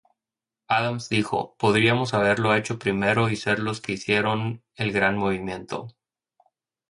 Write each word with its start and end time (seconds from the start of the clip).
Adams 0.67 1.09
dijo: 1.09 1.55
""Podríamos 1.59 2.15
haberlo 2.15 2.55
hecho 2.55 2.79
primero 2.79 3.29
y 3.29 3.35
ser 3.35 3.59
los 3.59 3.81
que 3.81 3.91
hicieron 3.91 4.63
el 4.73 4.91
gran 4.93 5.15
movimiento. 5.15 5.89